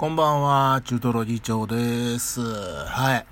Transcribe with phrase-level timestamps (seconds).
[0.00, 2.40] こんばんは、中トロ議長です。
[2.40, 3.26] はい。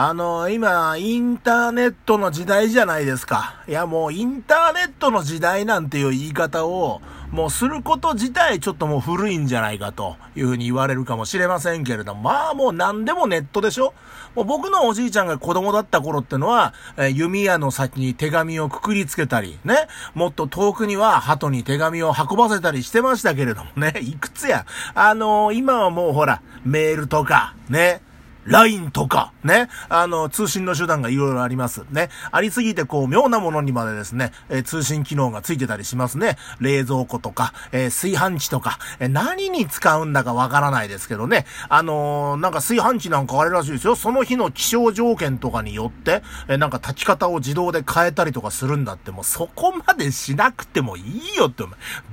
[0.00, 3.64] あの、今、インターネットの時代じゃないですか。
[3.66, 7.00] いや、もうインターネットの時代なんていう言い方を、
[7.32, 13.92] もうすること自体ちょっともう古いんじゃないかというふうに言われるかもしれませんけれども、まあもう何でもネットでしょ。
[14.36, 24.64] もう僕のおじいちゃんが子供だった頃ってのは、え弓矢の先に手紙をくくりつけたり、ね、もっと遠くには鳩に手紙を運ばせたりしてましたけれどもね、いくつや。
[24.94, 28.00] あのー、今はもうほら、メールとか、ね、
[28.46, 31.84] LINE とか、ね、あの、通信の手段がいろいろあります。
[31.90, 32.10] ね。
[32.30, 36.36] ありすぎて、こう、妙なものにまでですね、えー、通信機能がついてたりしますね。
[36.60, 41.46] 冷蔵庫とか、えー、炊飯器とか、えー、何に使うんだかわからないですけどね。
[41.68, 43.96] あのなんか炊飯器なんかあれらしいですよ。
[43.96, 51.00] その日の気象条件とかによって、えなんか炊き方を自動で変えたりとかするんだって、もうそこまでしなくてもい
[51.34, 51.64] いよって、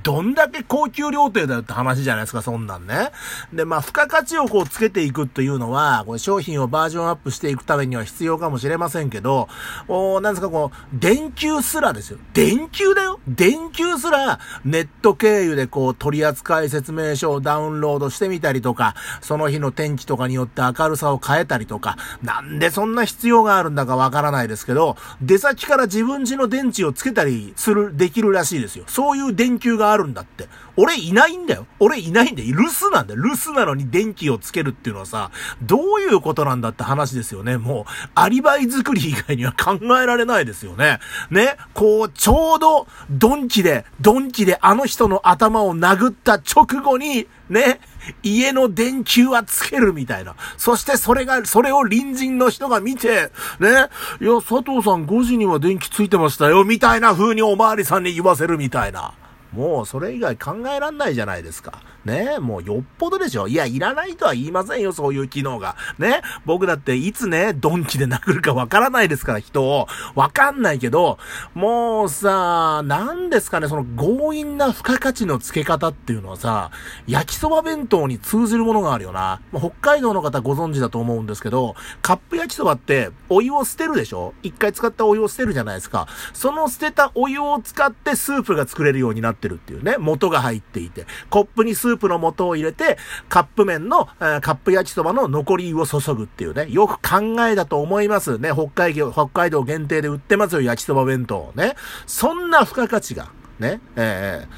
[0.02, 3.10] どんだけ高級料亭だよって話じゃないですか、そんなんね。
[3.52, 9.48] で、まあ、付加価値をこうつけていくっていうのは、これ商品をバージョンアップしていくためには必要かもしれませんけど、
[9.88, 12.18] おなんですか、こう、電球すらですよ。
[12.32, 28.84] 電球だよ電球すら、ネット経由でこう、取扱説明書をダウンロードしてみたりとか、その日の天気とかによって明るさを変えたりとか、なんでそんな必要があるんだかわからないですけど、出先から自分家の電池をつけたりする、できるらしいですよ。
[28.86, 30.48] そういう電球があるんだって。
[30.78, 31.66] 俺いないんだよ。
[31.80, 32.48] 俺いないんだよ。
[32.48, 33.22] 留守なんだよ。
[33.22, 35.30] 留守なのに電気をつけるっていうのはさ、
[35.62, 37.56] どういいうことなんだって話ですよね。
[37.58, 41.00] もう、アリバイ作り以外には考えられないですよね。
[41.30, 41.56] ね？
[41.74, 47.80] こう、ちょうど、ドンキで、ドンキであの人の頭を殴った直後に、ね、
[48.22, 50.34] 家の電球はつけるみたいな。
[50.56, 53.88] そしてそれが、それを隣人の人が見て、ね、
[54.20, 59.14] いや、佐藤さん5時には電気ついてましたよ、みたいな風におまわりさんに言わせるみたいな。
[59.52, 61.80] もうそれ以外考えらんないじゃないですか。
[62.06, 63.48] ねもうよっぽどでしょ。
[63.48, 65.76] いや、いらないとは言いませんよ、そういう機能が。
[65.98, 69.88] ね僕だっていつね、ドンキで殴るかわからないですから、人を。
[70.14, 71.18] わかんないけど、
[71.54, 76.70] もうさ、なんですかね、その強引な付加価値の付け方っていうのはさ、
[77.06, 79.40] 焼きそば弁当に通じるものがあるよな。
[79.52, 86.06] 北海道の方ご存知だと思うんですけど、カップ焼きそばってお湯を捨てるでしょ一回使ったお湯を捨てるじゃないですか。
[86.32, 92.98] その捨てたお湯を使ってスープが作れるようになってるっていうね、元が入っていて、コップにスープの素を入れて、
[93.28, 98.50] カップ麺の、え、カップ焼きそばの残り湯を注ぐっていうね、よく考えだと思いますね。
[98.52, 101.74] 北海道、北海道限定で売ってますよ、焼きそば弁当ね。
[102.06, 104.48] そんな付加価値が、ね、えー、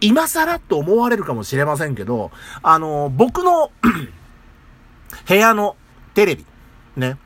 [0.00, 2.30] 今更と思われるかもしれませんけど、
[2.62, 3.70] あのー、僕の
[5.26, 5.76] 部屋の
[6.14, 6.44] テレビ、
[6.96, 7.16] ね、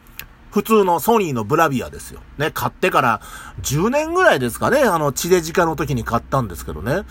[0.54, 2.20] 普通のソニーのブラビアですよ。
[2.38, 3.20] ね、買ってから
[3.62, 7.02] 10年ぐらいですかね、あの、地デジ化の時に買ったんですけどね。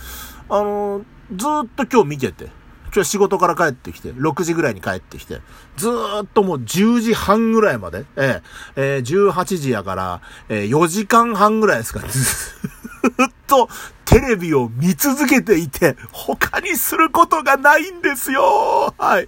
[0.55, 1.03] あの、
[1.35, 2.45] ずっと今日見てて、
[2.93, 5.41] 今日仕事から帰ってきて、6時ぐらいに帰ってきて、
[5.77, 8.41] ずーっともう10時半ぐらいまで、え
[8.75, 13.67] ええー、18時やから、えー、4時間半ぐらいですか、ずーっと
[14.05, 19.27] テレビを見続けていて、他にすることがないんですよはい。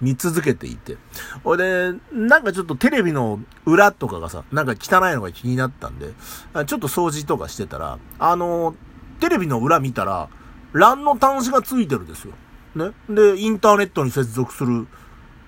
[0.00, 0.96] 見続けていて。
[1.44, 6.14] ほいで、なんかちょっとテレビの裏とかがさ、なんか汚いのが気になったんで、
[6.64, 8.74] ちょっと掃除とかしてたら、あの、
[9.20, 10.30] テレビの裏見たら、
[10.72, 12.34] 欄の端子がついてるんですよ。
[12.74, 12.92] ね？
[13.08, 14.86] で、インターネットに接続する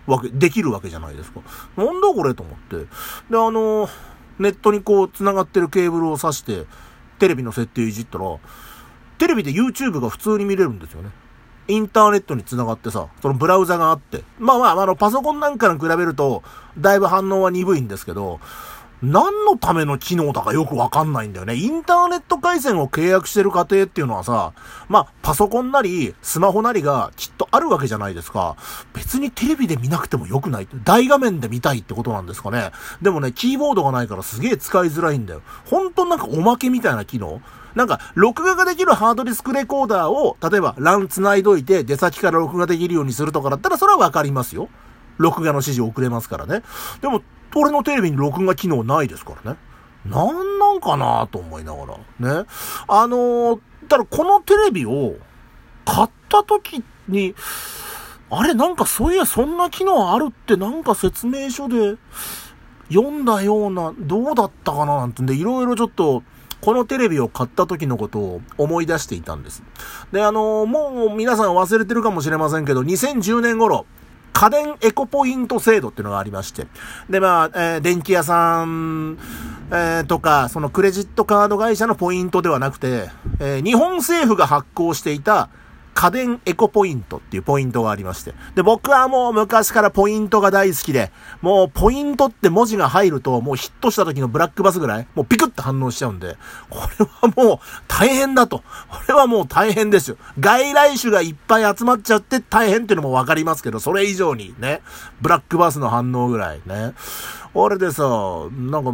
[0.07, 1.41] わけ、できるわけじゃないですか。
[1.77, 2.77] なんだこれと思って。
[2.77, 2.87] で、
[3.31, 3.89] あの、
[4.39, 6.67] ネットにこう繋がってるケーブルを挿して、
[7.19, 8.37] テレビの設定いじったら、
[9.19, 11.11] テレビで YouTube が普通に見れるんですよね。
[11.67, 14.23] インターネットに繋がってさ、そのブラウザがあって。
[14.39, 16.43] まあまあ、あの、パソコンなんかに比べると、
[16.77, 18.41] だいぶ反応は鈍いんですけど、
[19.05, 21.55] 何のための機能だかよくわかんないんだよね。
[21.55, 24.53] インターネット回線を契約してる家庭っていうのはさ、
[24.89, 28.57] まあ、パソコンなり、スマホなりがきっとあるわけじゃないですか。
[28.95, 32.71] 別にテレビで見なくてもよくない大画面で見たいってことなんですかね。
[33.03, 35.43] でもね、キーボードがないからすげえ使いづらいんだよ。
[35.67, 37.41] ほんとなんかおまけみたいな機能
[37.75, 44.69] なんか、録画ができるハードディスクレコーダーを、例えば LAN 繋いどいて、出先から録画できるようにするとかだったら、それはわかりますよ。
[45.19, 46.63] 録画の指示遅れますからね。
[47.01, 47.23] でも、
[47.55, 49.59] 俺のテレビに録画機能ないですからね。
[50.05, 51.87] なんなんかなと思いなが
[52.19, 52.43] ら。
[52.43, 52.47] ね。
[52.89, 55.17] あのー、ただこのテレビを
[55.85, 57.35] 買った時に、
[58.31, 61.97] あれなんかそういやそんな機能あるってなんか説明書で
[62.89, 66.23] 読んだような、どうだったかななんてんで、いろいろちょっと、
[66.61, 69.63] このテレビを買った時のことを思い出していたんです。
[70.13, 73.87] で、あのー、もう皆さん忘れてるかもしれませんけど、2010年頃、
[74.35, 76.67] 家電エコポイント制度っていうのがありまして。
[77.09, 79.17] で、まあ、えー、電気屋さん、
[79.71, 83.09] えー、とか、そのクレジットカード会社のポイントではなくて、
[83.39, 85.49] えー、日本政府が発行していた
[85.95, 88.35] 家電エコポイントっていうポイントがありまして。
[88.55, 96.37] で、僕はもう昔からポイントが大好きで、もうポイントって文字が入ると、もうヒットした時のブラックバスぐらい、もうピクッと反応しちゃうんで、
[96.69, 98.59] これはもう大変だと。
[98.59, 98.65] こ
[99.09, 100.17] れはもう大変ですよ。
[100.39, 104.83] 外来種がいっぱい集まっちゃって大変っていうのもわかりますけど、それ以上にね、
[105.23, 106.95] ブラックバスの反応ぐらいね。
[107.55, 108.03] あれでさ、
[108.51, 108.91] なんか、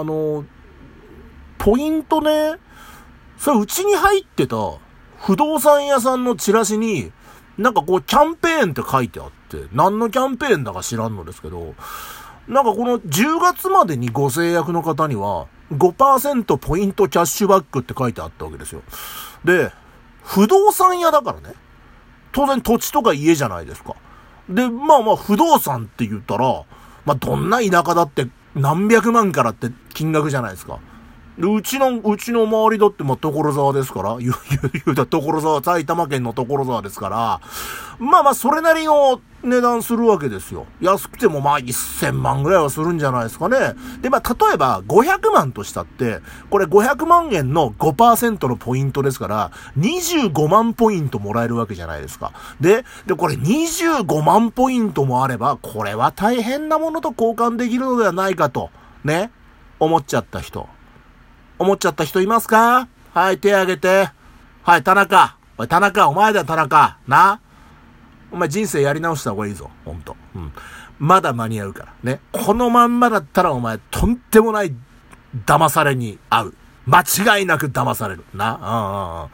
[0.00, 0.44] あの、
[1.58, 2.54] ポイントね、
[3.36, 4.56] それうちに入ってた
[5.18, 7.12] 不動産屋さんのチラシに、
[7.56, 11.74] なんかこうキャンペーンって書いてあって、何のキャンペーンだか知らんのですけど、
[12.46, 18.82] なんかこの10月までにご制約の方には5%ポイントキャッシュバックって書いてあったわけですよ。
[19.44, 19.72] で、
[20.22, 21.54] 不動産屋だからね。
[22.32, 23.96] 当然土地とか家じゃないですか。
[24.48, 26.64] で、まあまあ不動産って言ったら、
[27.04, 30.78] まあどんな田舎だって何百万からって金額じゃないですか。
[31.46, 34.34] うちの、うちの周りだって、ま、所沢ですから、 言う、
[34.84, 37.40] 言うた所沢、埼玉県の所沢ですから、
[38.00, 40.66] まあまあ、それなりの値段するわけですよ。
[40.80, 43.74] 安くてもまあ、1000万ぐらいはするんじゃないですかね。
[44.02, 46.20] で、まあ、例えば、500万としたって、
[46.50, 52.32] これ500万円の5%のポイントですから、25万ポイントもらえるわけじゃないですか。
[52.60, 58.70] で、で、これ25万ポイントもあれば、これは大変なものと交換できるのではないかと、
[59.04, 59.30] ね、
[59.78, 60.68] 思っちゃった人。
[61.58, 62.88] 思っちゃった人いますか？
[63.14, 64.10] はい、手挙げて。
[64.62, 65.36] はい、田中。
[65.56, 66.98] おい、田中、お前だ、田中。
[67.06, 67.40] な？
[68.30, 69.70] お前人生やり直した方がいいぞ。
[69.84, 70.16] ほんと。
[70.34, 70.52] うん。
[70.98, 71.94] まだ間に合うから。
[72.02, 72.20] ね。
[72.32, 74.74] このまんまだったらお前、とんでもない
[75.46, 76.54] 騙されに合う。
[76.86, 77.00] 間
[77.38, 78.24] 違いなく騙される。
[78.34, 78.54] な？
[78.54, 79.28] うんうんうん。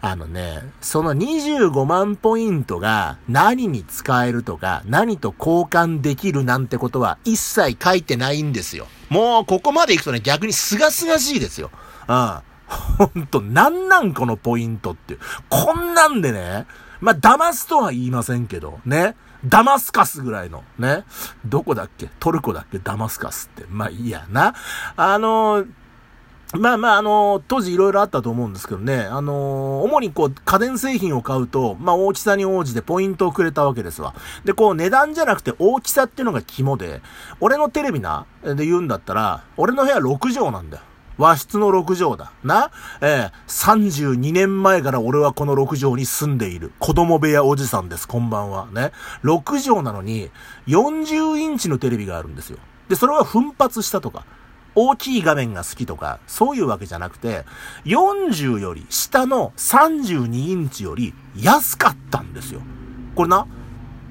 [0.00, 8.86] あのね、その25万ポイントが何に使えるとか、何と交換できるなんてことは一切書いてないんですよ。
[9.08, 11.70] もうここまで行くとね、逆に清々しいですよ。
[12.08, 12.38] うん。
[12.98, 15.18] ほんと、なんなんこのポイントって。
[15.48, 16.66] こんなんでね、
[17.00, 19.14] まあ、騙すとは言いませんけど、ね。
[19.44, 21.04] ダマスカスぐらいの、ね。
[21.44, 22.08] どこだっけ？
[22.18, 22.78] トルコだっけ？
[22.78, 23.66] ダマスカスって。
[23.70, 24.54] まあいいやな。
[24.96, 25.68] あのー
[26.54, 34.14] まあまあ、あの、当時いろいろあったと思うんですけどね、あの、主にこう、家電製品を買うと、まあ大きさに応じてポイントをくれたわけですわ。
[34.44, 37.02] で、こう、値段じゃなくて大きさっていうのが肝で、
[37.40, 40.82] 俺のテレビな、で言うんだったら、俺の部屋6畳なんだよ。
[41.18, 42.32] 和室の6畳だ。
[42.44, 42.70] な？
[43.00, 46.72] ええー、32年前から俺はこの6畳に住んでいる。
[46.78, 48.66] 子供部屋おじさんです、こんばんは。
[48.66, 48.92] ね
[49.24, 50.30] ？6畳なのに、
[50.66, 52.58] 40インチのテレビがあるんですよ。
[52.88, 54.24] で、それは奮発したとか。
[54.76, 57.44] 大きい画面が好きとか、そういうわけじゃなくて、
[57.86, 62.60] 40より下の32インチより安かったんですよ。
[63.14, 63.46] これな、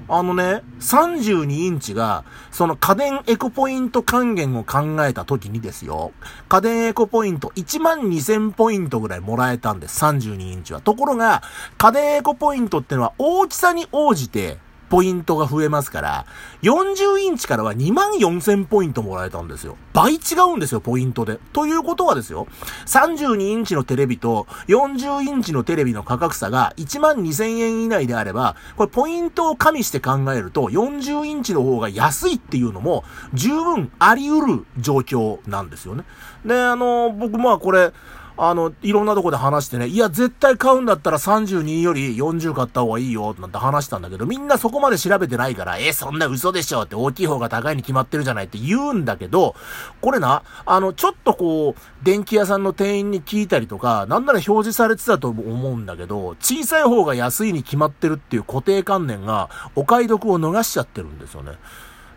[0.08, 6.12] あのね、32インチが、その家電エコポイント還元を考えた時にですよ、
[6.50, 10.82] 家電エコポイント1万2000ポイントぐらいもらえたんです、32インチは。
[10.82, 11.44] ところが、
[11.78, 14.58] 家電エコポイントってのは大きさに応じて、
[14.90, 16.26] ポイントが増えますから、
[16.62, 19.78] 40インチからは2万4000ポイントもらえたんですよ。
[19.94, 21.40] 倍違うんですよ、ポイントで。
[21.54, 22.48] ということはですよ、
[22.86, 33.04] 32インチのテレビと40インチのテレビの価格差が1万2000円以内であれば、これポイントを加味して考えると、40インチの方が安いっていうのも
[33.34, 36.04] 十分あり得る状況なんですよね。
[36.46, 37.92] で、あの、僕まあこれ、
[38.38, 49.56] あの、いろんなとこで話してね、いや、絶対買うんだったら32より40買った方がいいよ、なんて話したんだけど、みんなそこまで調べてないから、え、そんな嘘でしょって大きい方が高いに決まってるじゃないって言うんだけど、
[50.02, 61.54] これな、あの、ちょっとこう、電気屋さんの店員に聞いたりとか、なんなら表示されてたと思うんだけど、小さい方が安いに決まってるっていう固定観念が、お買い得を逃しちゃってるんですよね。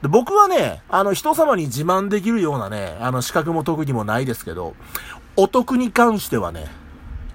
[0.03, 4.75] で僕はね、あの、人様に自慢できるようなね、あの、資格も特技もないですけど、
[5.37, 6.67] お得に関してはね、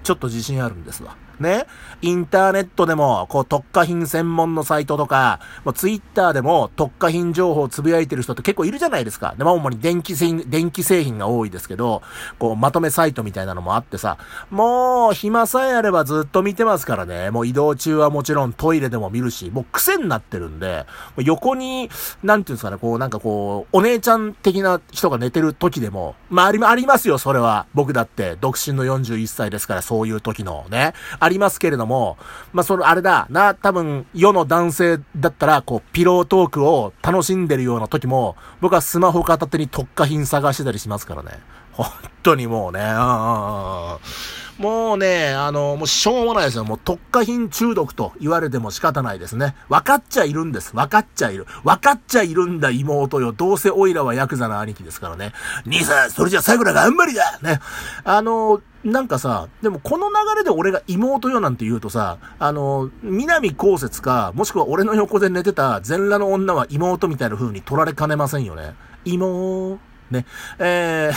[0.02, 1.16] ちょっと自信あるんですわ。
[1.40, 1.66] ね。
[2.02, 9.34] インターネットでも、こう、特化品専門のサイトとか、もうツイッターでも特化品情報をつぶやいてる人って結構いるじゃないですか。
[9.36, 12.02] で、まあ、主に電気製品、電気製品が多いですけど、
[12.38, 14.18] こう、まとめサイトみたいなのもあってさ、
[14.50, 17.30] もう、暇さえあればずっと見てますからね。
[17.30, 20.86] もう移動中はもちろんトイレでも見るし、もう癖になってるんで、
[21.18, 21.90] 横に、
[22.22, 27.66] なんていうんですかね、こう、なんかこう、お姉ちゃん的な人が寝てる時でも、まあ、あり、ありますよ、それは。
[27.74, 30.94] 僕だって、独身の41歳ですから、そういう時のね。
[31.24, 32.16] ありますけれども、
[32.52, 41.40] まあ、それ、あれだ、な、多分、世の男性だったら、こう、ピロートークを楽しんでるような時も、僕はスマホ片手に特化品探してたりしますからね。
[41.72, 41.86] 本
[42.22, 46.64] 当にもうね、うんもうね、あの、もうしょうもないですよ。
[46.64, 49.56] もう特化品中毒と言われても仕方ないですね。
[49.68, 50.76] 分かっちゃいるんです。
[50.76, 51.46] 分かっちゃいる。
[51.64, 53.32] 分かっちゃいるんだ妹よ。
[53.32, 55.32] どうせオイラはヤクザの兄貴ですからね。
[55.66, 57.60] 兄さん、それじゃ最後だ頑張りだね。
[58.04, 68.74] あの、なんかさ、でもこの流れで俺が妹よなんて言うとさ、あの、南高節か、もしくは俺の横で寝てた全裸の女は妹みたいな風に取られかねませんよね。
[69.06, 69.78] 妹、
[70.10, 70.26] ね、
[70.58, 71.14] えー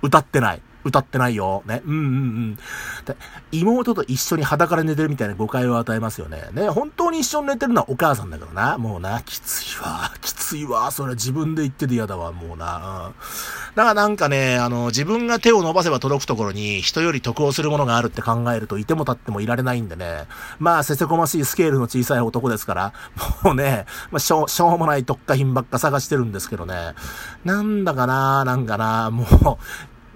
[0.02, 0.62] 歌ってない。
[0.84, 1.64] 歌ってないよ。
[1.66, 1.82] ね。
[1.84, 2.06] うんうんう
[2.52, 2.58] ん。
[3.50, 6.44] 妹と一緒に裸で寝てるみたいな誤解を与えますよね。
[6.52, 6.68] ね。
[6.68, 8.78] 本当に一緒に寝てるのはお母さんだからな。
[8.78, 10.12] もうな、きついわ。
[10.20, 10.88] きついわ。
[10.92, 12.30] それは自分で言ってて嫌だわ。
[12.30, 13.06] もうな。
[13.06, 13.14] うん。
[13.76, 20.24] だからなんかね、あの、自分が手を伸ばせば届くところに人より得をするものがあるって考えるといても立ってもいられないんでね。
[20.58, 22.92] まあ、せせこましいスケールの小さい男ですから、
[23.44, 26.94] もうね、まあ、しょう、しょうもない特化品ばっか探してるんですけどね。
[27.44, 29.58] なんだかな、なんかな、も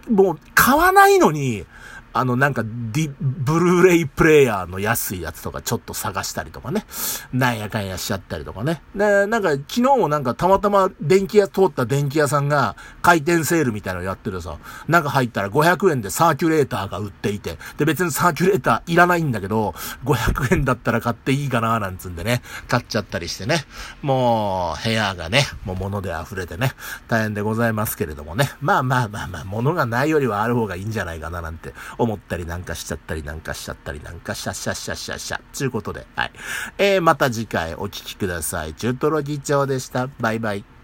[0.08, 1.66] う、もう買わないのに、
[2.12, 6.84] あの、なんか、ディ、ブルーレイプレイヤーの安いやつとかちょっと探したりとかね。
[7.32, 8.82] なんやかんやしちゃったりとかね。
[8.94, 14.58] で、なんか、昨日もなんかたまたま電気屋通った電気屋さんが回転セールみたいなのやってるさ。
[14.88, 17.58] 中入ったら500円でサーキュレーターが売っていて。
[17.78, 19.74] で、別にサーキュレーターいらないんだけど、
[20.04, 22.42] 500円だったら買っていいかななんつんでね。
[22.68, 23.64] 買っちゃったりしてね。
[24.02, 26.72] もう、部屋がね、もう物で溢れてね。
[27.08, 28.50] 大変でございますけれどもね。
[28.60, 35.40] まあまあまあまあ、物がないよりはある方がいいんじゃないかななんて思ったりなんかしちゃったりなんかしちゃったりなんかしゃしゃしゃしゃしゃ。
[35.52, 36.32] ちゅうことで、はい。
[36.78, 38.74] えー、また次回お聴きください。
[38.74, 40.08] 中トロ議長でした。
[40.18, 40.79] バイバイ。